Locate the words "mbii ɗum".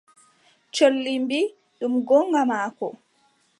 1.23-1.93